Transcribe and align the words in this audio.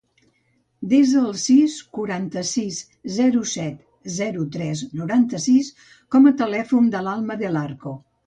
Desa 0.93 1.19
el 1.23 1.35
sis, 1.41 1.73
quaranta-sis, 1.97 2.79
zero, 3.17 3.43
set, 3.53 3.85
zero, 4.15 4.47
tres, 4.57 4.83
noranta-sis 5.01 5.71
com 6.17 6.29
a 6.31 6.35
telèfon 6.43 6.91
de 6.97 7.05
l'Alma 7.09 7.41
Del 7.43 7.63
Arco. 7.67 7.95